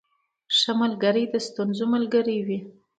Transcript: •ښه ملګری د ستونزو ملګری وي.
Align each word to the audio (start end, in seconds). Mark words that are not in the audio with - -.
•ښه 0.57 0.71
ملګری 0.81 1.23
د 1.33 1.35
ستونزو 1.47 1.85
ملګری 1.93 2.37
وي. 2.47 2.59